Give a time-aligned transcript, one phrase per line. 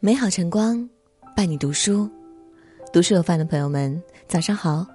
[0.00, 0.88] 美好晨光，
[1.34, 2.08] 伴你读书。
[2.92, 4.86] 读书有饭的朋友们，早上好，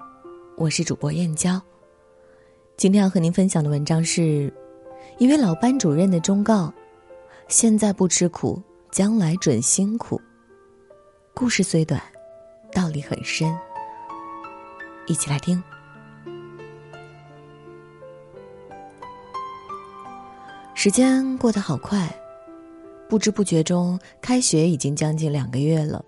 [0.58, 1.62] 我是主播燕娇。
[2.78, 4.52] 今天要和您分享的文章是
[5.18, 6.74] 一位老班主任的忠告：
[7.48, 8.62] 现在不吃苦，
[8.92, 10.20] 将来准辛苦。
[11.34, 12.02] 故事虽短，
[12.72, 13.54] 道理很深。
[15.06, 15.62] 一起来听。
[20.84, 22.14] 时间过得好快。
[23.08, 26.04] 不知不觉中，开学已经将近两个月了。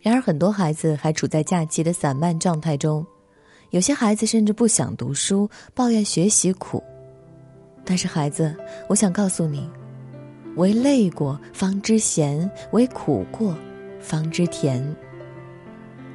[0.00, 3.06] 然而，很多孩子还处在假期的散漫状态中，
[3.68, 6.82] 有些孩子甚至不想读书，抱怨学习苦。
[7.84, 8.56] 但是，孩子，
[8.88, 9.68] 我想告诉你：
[10.56, 13.54] 唯累过方知咸，唯苦过
[14.00, 14.82] 方知甜。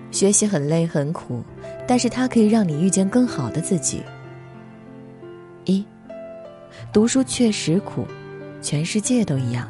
[0.10, 1.44] 学习很累很苦，
[1.88, 4.02] 但是它可以让你遇见更好的自己。
[6.94, 8.08] 读书确实苦，
[8.62, 9.68] 全世界都一样。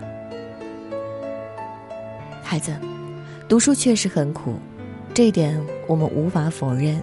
[2.42, 2.74] 孩子，
[3.50, 4.56] 读书确实很苦，
[5.14, 7.02] 这一点我们无法否认。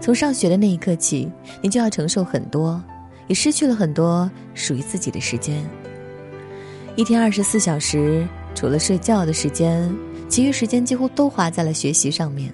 [0.00, 1.30] 从上学的那一刻起，
[1.62, 2.82] 你就要承受很多，
[3.28, 5.64] 也失去了很多属于自己的时间。
[6.96, 9.90] 一天二十四小时，除了睡觉的时间，
[10.28, 12.52] 其余时间几乎都花在了学习上面。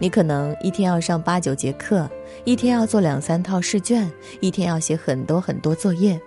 [0.00, 2.10] 你可能一天要上八九节课，
[2.44, 6.18] 一天要做两三套试卷，一天要写很多很多作业，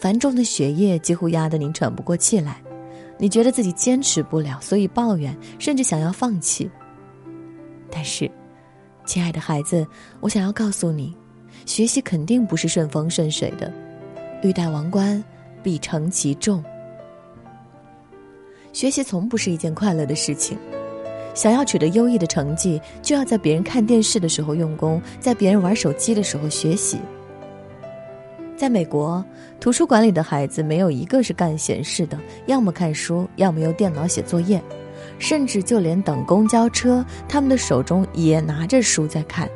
[0.00, 2.62] 繁重的学业几乎压得你喘不过气来。
[3.18, 6.68] 你觉得自己坚持不了，所以抱怨，甚至想要放弃。
[7.90, 8.28] 但是，
[9.04, 9.86] 亲爱的孩子，
[10.20, 11.14] 我想要告诉你，
[11.66, 13.70] 学习肯定不是顺风顺水的，
[14.42, 15.22] 欲戴王冠，
[15.62, 16.64] 必承其重。
[18.72, 20.56] 学习从不是一件快乐的事情，
[21.34, 26.98] 想要取得优异的成绩，就要在别人看电视的时候用功，在别人玩手机的时候学习。
[28.56, 29.24] 在美国，
[29.58, 34.62] 图书馆里的孩子没有一个是干闲事的，要么看书，要么用电脑写作业，
[35.18, 39.48] 甚至就连等公交车，他们的手中也拿着书在看。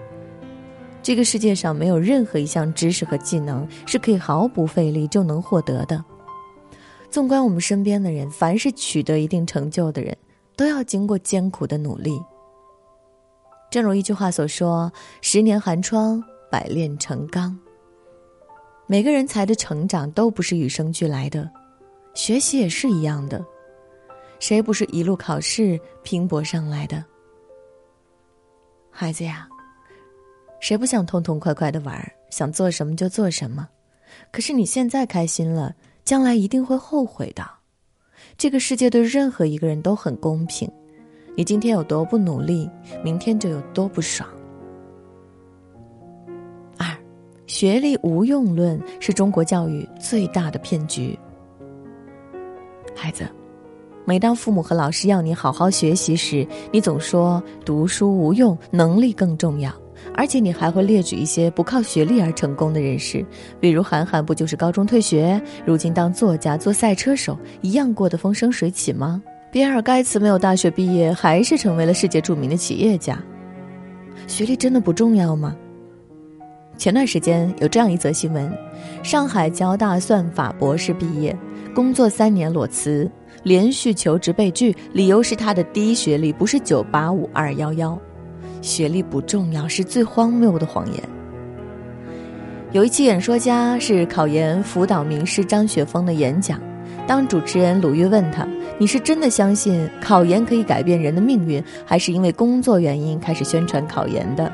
[1.03, 6.05] 这个世界上没有任何一项知识和技能是可以毫不费力就能获得的。
[7.09, 10.17] 纵观我们身边的人，凡是取得一定成就的人，
[10.57, 12.21] 都要经过艰苦的努力。
[13.71, 14.91] 正如一句话所说
[15.21, 17.57] ：“十年寒窗，百炼成钢。”
[18.89, 21.51] 每个人才的成长都不是与生俱来的，
[22.15, 23.45] 学习也是一样的，
[24.39, 27.05] 谁不是一路考试拼搏上来的？
[28.91, 29.49] 孩子呀，
[30.61, 32.01] 谁不想痛痛快快的玩，
[32.31, 33.69] 想做什么就做什么？
[34.33, 35.75] 可是你现在开心了，
[36.05, 37.45] 将来一定会后悔的。
[38.39, 40.71] 这个世界对任何一个人都很公平，
[41.35, 42.69] 你今天有多不努力，
[43.03, 44.29] 明天就有多不爽。
[46.77, 46.95] 二
[47.47, 51.19] 学历无用论是中国教育最大的骗局。
[52.95, 53.27] 孩子，
[54.05, 59.73] 每当父母和老师要你好好学习时，你总说读书无用，能力更重要，
[60.15, 63.25] 而且你还会列举一些不靠学历而成功的人士，
[63.61, 69.23] 比如韩寒不就是高中退学，如今当作家、做赛车手，一样过得风生水起吗？
[69.53, 73.19] 比尔盖茨没有大学毕业，还是成为了世界著名的企业家。
[74.27, 75.57] 学历真的不重要吗？
[76.77, 78.53] 前段时间有这样一则新闻：
[79.03, 81.35] 上海交大算法博士毕业，
[81.75, 83.11] 工作三年裸辞，
[83.45, 87.99] 连续求职被拒，理由是他的低学历不是九八五二幺幺，
[88.67, 91.03] 学历不重要是最荒谬的谎言。
[92.73, 96.61] 有一期演说家是考研辅导名师张雪峰的演讲，
[97.07, 98.47] 当主持人鲁豫问他
[98.77, 104.51] ：“你是真的相信考研可以改变人的命运，还是因为工作原因开始宣传考研的？”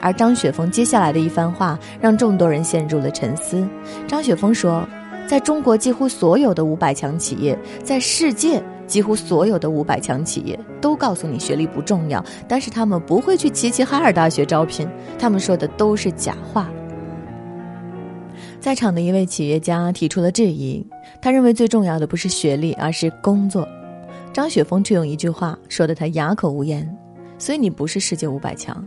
[0.00, 3.66] 而张雪峰接下来的一番话让众多人陷入了沉思。
[4.06, 4.86] 张雪峰说
[5.26, 16.70] ：“在中国，几乎所有的五百强企业，在世界几乎所有的五百强企业都告诉你学历不重要，但是他们不会去齐齐哈尔大学招聘，他们说的都是假话。”
[18.60, 20.86] 在场的一位企业家提出了质疑，
[21.20, 23.68] 他认为最重要的不是学历，而是工作。
[24.32, 26.96] 张雪峰却用一句话说的他哑口无言
[27.38, 28.84] ：“所以你不是世界五百强。”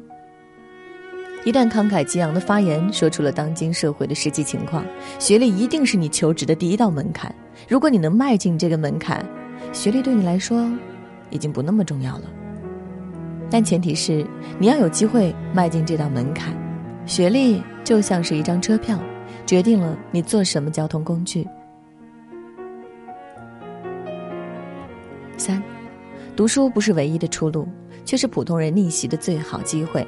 [1.45, 4.83] 一段慷慨激昂的发言，说出了当今社会的实际情况。
[5.19, 7.33] 学历一定是你求职的第一道门槛。
[7.69, 9.25] 如果你能迈进这个门槛，
[9.71, 10.69] 学历对你来说
[11.29, 12.23] 已经不那么重要了。
[13.49, 14.25] 但前提是
[14.59, 16.53] 你要有机会迈进这道门槛。
[17.05, 18.99] 学历就像是一张车票，
[19.45, 21.47] 决定了你坐什么交通工具。
[25.37, 25.63] 三，
[26.35, 27.65] 读书不是唯一的出路，
[28.03, 30.05] 却是普通人逆袭的最好机会。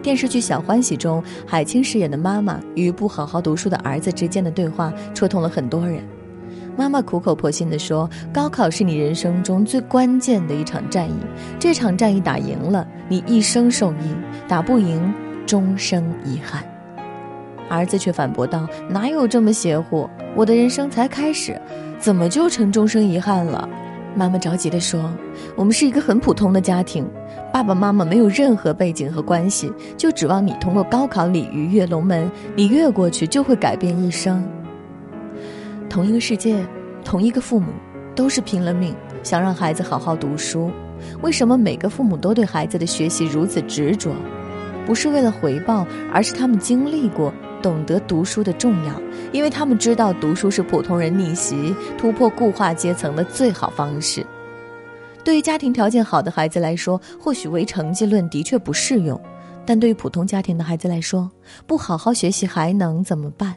[0.00, 6.02] 电视剧《小欢喜》中，海清饰演的妈妈与不好好读书的儿子之间的对话，戳痛了很多人。
[6.76, 11.14] 妈妈苦口婆心地说：“高考是你人生中最关键的一场战役，
[11.58, 14.16] 这场战役打赢了，你一生受益；
[14.48, 15.12] 打不赢，
[15.46, 16.64] 终生遗憾。”
[17.70, 20.08] 儿子却反驳道：“哪有这么邪乎？
[20.34, 21.60] 我的人生才开始，
[21.98, 23.68] 怎么就成终生遗憾了？”
[24.16, 25.12] 妈妈着急地说
[25.56, 27.08] ：“我们是一个很普通的家庭，
[27.52, 34.44] 爸爸妈妈没有任何背景和关系，就指望你通过高考鲤鱼跃龙门，你越过去就会改变一生。”
[35.94, 36.66] 同一个世界，
[37.04, 37.68] 同一个父母，
[38.16, 38.92] 都是拼了命
[39.22, 40.68] 想让孩子好好读书。
[41.22, 44.12] 为什么每个父母都对孩子的学习如此执着？
[44.84, 47.32] 不是为了回报，而是他们经历过，
[47.62, 49.00] 懂得读书的重要，
[49.30, 54.26] 因为他们知道读书是普通人逆袭、突破固化阶层的最好方式。
[55.22, 59.16] 对于家庭条件好的孩子来说，或许唯成绩论的确不适用；
[59.64, 61.30] 但对于普通家庭的孩子来说，
[61.68, 63.54] 不好好学习还能怎么办？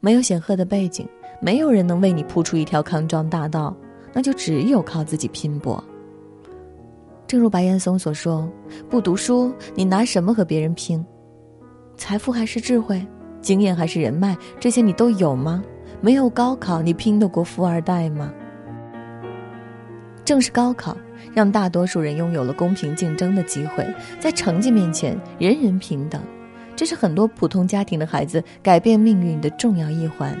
[0.00, 1.06] 没有显赫的背景。
[1.40, 3.74] 没有人能为你铺出一条康庄大道，
[4.12, 5.82] 那就只有靠自己拼搏。
[7.26, 8.46] 正如白岩松所说
[8.90, 11.04] ：“不读书，你拿什么和别人拼？
[11.96, 13.06] 财富还是智慧，
[13.40, 15.62] 经验还是人脉，这些你都有吗？
[16.02, 18.32] 没有高考，你拼得过富二代吗？”
[20.26, 20.96] 正是高考，
[21.32, 23.86] 让大多数人拥有了公平竞争的机会，
[24.18, 26.20] 在成绩面前，人人平等。
[26.76, 30.36] 这是很多普通家庭的孩子改变命运的重要一环。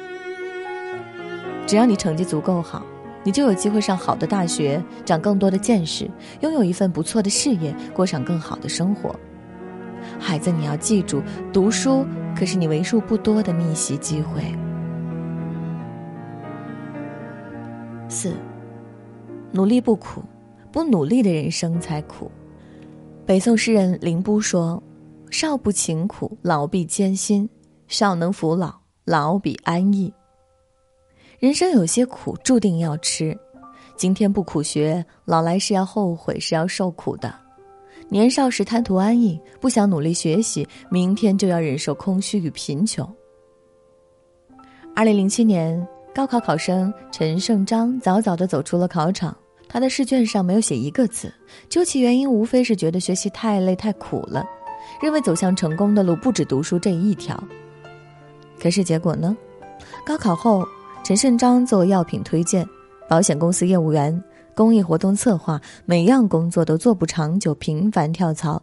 [1.70, 2.84] 只要你成绩足够好，
[3.22, 9.14] 你就有机会上好的大学，长更多的见识，拥有一份不错的事业，过上更好的生活。
[10.18, 11.22] 孩子，你要记住，
[11.52, 12.04] 读书
[12.36, 14.42] 可是你为数不多的逆袭机会。
[18.08, 18.34] 四，
[19.52, 20.24] 努力不苦，
[20.72, 22.28] 不努力的人生才苦。
[23.24, 24.82] 北宋诗人林逋说
[25.30, 27.48] ：“少不勤苦，老必艰辛；
[27.86, 28.74] 少能扶老，
[29.04, 30.12] 老必安逸。”
[31.40, 33.36] 人生有些苦，注定要吃。
[33.96, 37.34] 今天不苦学，老来是要后悔，是要受苦的。
[38.10, 43.10] 年少时贪图安逸，不想努力学习，明天就要忍受空虚与贫穷。
[44.94, 49.34] 二零零七年，高考考生陈胜章早早的走出了考场，
[49.66, 51.32] 他的试卷上没有写一个字，
[51.70, 54.44] 究其原因，无非是觉得学习太累太苦了，
[55.00, 57.42] 认为走向成功的路不止读书这一条。
[58.60, 59.34] 可是结果呢？
[60.04, 60.62] 高考后。
[61.02, 62.64] 陈胜章做药品推荐、
[63.08, 64.22] 保险公司业务员、
[64.54, 68.62] 公益活动策划，每样工作都做不长久，频繁跳槽。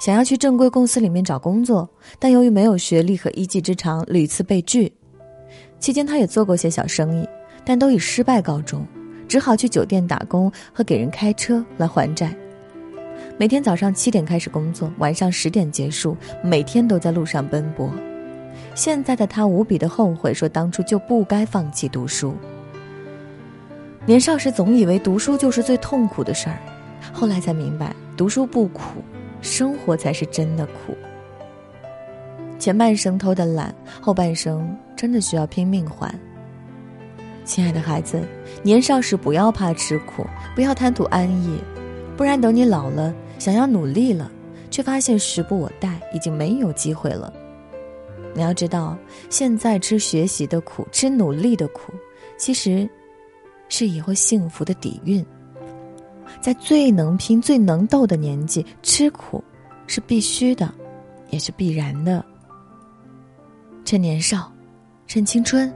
[0.00, 1.88] 想要去正规公司里面找工作，
[2.18, 4.92] 但由于没有学历和一技之长，屡次被拒。
[5.78, 7.28] 期间，他也做过些小生意，
[7.64, 8.84] 但都以失败告终，
[9.28, 12.34] 只好去酒店打工和给人开车来还债。
[13.36, 17.88] 每天早上七点开始工作，晚上十点结束，每天都在路上奔波。
[18.78, 22.32] 现在的他无比的后悔，说当初就不该放弃读书。
[24.06, 26.60] 年少时总以为读书就是最痛苦的事儿，
[27.12, 29.02] 后来才明白，读书不苦，
[29.40, 30.96] 生活才是真的苦。
[32.56, 36.14] 前半生偷的懒，后半生真的需要拼命还。
[37.44, 38.22] 亲爱的孩子，
[38.62, 41.58] 年少时不要怕吃苦，不要贪图安逸，
[42.16, 44.30] 不然等你老了，想要努力了，
[44.70, 47.32] 却发现时不我待，已经没有机会了。
[48.38, 48.96] 你要知道，
[49.28, 51.92] 现在吃学习的苦，吃努力的苦，
[52.36, 52.88] 其实
[53.68, 55.26] 是以后幸福的底蕴。
[56.40, 59.42] 在最能拼、最能斗的年纪，吃苦
[59.88, 60.72] 是必须的，
[61.30, 62.24] 也是必然的。
[63.84, 64.52] 趁年少，
[65.08, 65.74] 趁青春，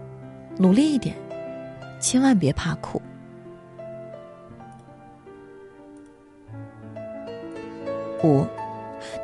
[0.56, 1.16] 努力一点，
[1.98, 3.02] 千万别怕苦。
[8.22, 8.46] 五。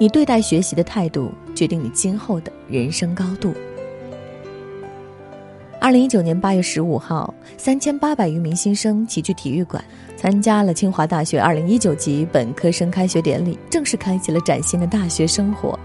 [0.00, 3.52] 你对待学习的态度，决定你今后的人生高度。
[5.80, 9.82] 二零一九年八月十五号，三千八百余名新生齐聚体育馆，
[10.16, 15.76] 参加了清华大学二零一九级本科生开学典礼，正式开启了崭新的大学生活。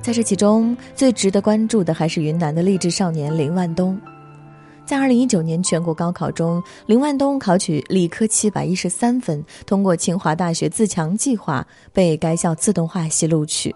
[0.00, 4.00] 在这其中，最值得关注的还是云南的励志少年林万东。
[4.92, 13.74] 在二零一九年全国高考中，林万东考取理科七百一十三分，通过清华大学自强计划，被该校自动化系录取。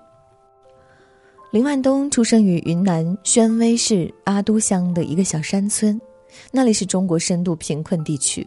[1.53, 5.99] 林万东出生于云南宣威市阿都乡的一个小山村，
[6.53, 8.47] 那里是中国深度贫困地区。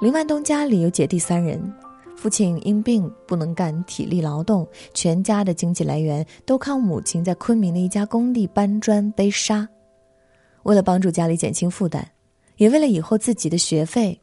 [0.00, 1.72] 林万东家里有姐弟三人，
[2.16, 9.68] 父亲因病不能干体力劳动，全家的经济来源都靠母亲在昆明的一家工地搬砖背沙。
[10.66, 12.04] 为了帮助家里减轻负担，
[12.56, 14.20] 也为了以后自己的学费，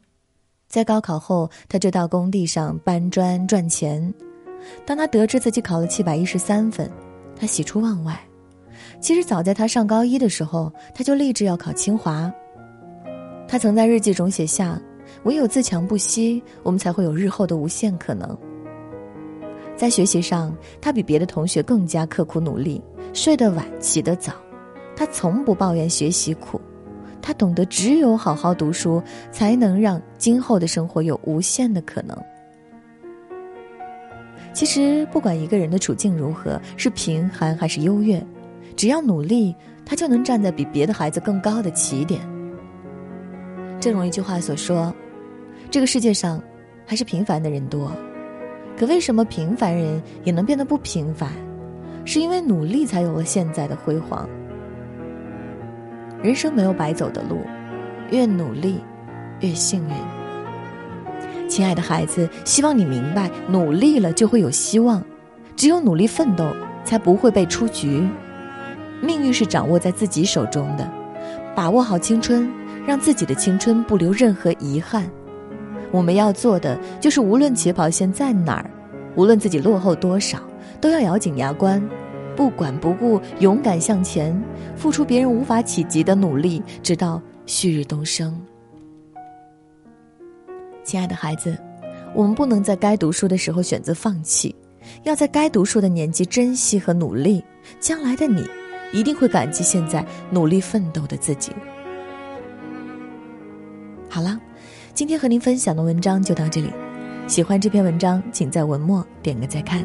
[0.68, 4.12] 在高考后，他就到工地上搬砖赚钱。
[4.84, 6.90] 当他得知自己考了七百一十三分，
[7.34, 8.20] 他喜出望外。
[9.00, 12.30] 其实早在他上高一的时候，他就立志要考清华。
[13.48, 14.78] 他曾在日记中写下
[15.24, 18.36] ：“唯有自强不息，我们才会有日后的无限可能。”
[19.76, 22.82] 在学习上，他比别的同学更加刻苦努力，
[23.14, 24.43] 睡得晚，起得早。
[24.96, 26.60] 他从不抱怨学习苦，
[27.20, 32.16] 他懂得只有好好读书，才能让今后的生活有无限的可能。
[34.52, 38.24] 其实，不管一个人的处境如何，是贫寒还是优越，
[38.76, 42.20] 只要努力，他就能站在比别的孩子更高的起点。
[43.80, 44.94] 正如一句话所说
[45.70, 46.40] ：“这个世界上，
[46.86, 47.90] 还是平凡的人多。”
[48.78, 51.30] 可为什么平凡人也能变得不平凡？
[52.04, 54.28] 是因为努力才有了现在的辉煌。
[56.24, 57.42] 人生没有白走的路，
[58.10, 58.80] 越努力，
[59.40, 61.48] 越幸运。
[61.50, 65.04] 亲爱的孩子，希望你明白，努力了就会有希望，
[65.54, 66.46] 只有努力奋斗，
[66.82, 68.08] 才不会被出局。
[69.02, 70.90] 命运是掌握在自己手中的，
[71.54, 72.50] 把握好青春，
[72.86, 75.04] 让自己的青春不留任何遗憾。
[75.90, 78.70] 我们要做的就是，无论起跑线在哪儿，
[79.14, 80.38] 无论自己落后多少，
[80.80, 81.86] 都要咬紧牙关，
[82.36, 84.34] 不管不顾，勇敢向前，
[84.76, 88.40] 付出别人无法企及的努力，直到旭日东升。
[90.82, 91.56] 亲爱的孩子，
[92.14, 94.54] 我们不能在该读书的时候选择放弃，
[95.04, 97.42] 要在该读书的年纪珍惜和努力。
[97.80, 98.44] 将来的你，
[98.92, 101.52] 一定会感激现在努力奋斗的自己。
[104.08, 104.38] 好了。
[104.92, 106.70] 今天和您分享的文章就到这里，
[107.26, 109.84] 喜欢这篇文章，请在文末点个再看。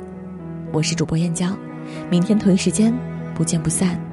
[0.72, 1.58] 我是主播燕娇，
[2.10, 2.94] 明天同一时间
[3.36, 4.09] 不见不散。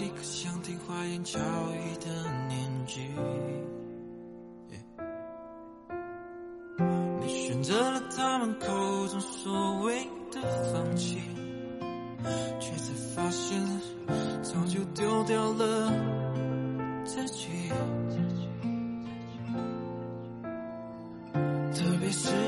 [0.00, 2.06] 一个想听花言巧语的
[2.48, 3.00] 年纪。
[7.20, 8.66] 你选择了他们口
[9.08, 10.40] 中所谓的
[10.72, 11.20] 放弃，
[12.60, 13.60] 却才发现
[14.42, 15.92] 早就丢掉了
[17.04, 17.48] 自己，
[21.74, 22.47] 特别是。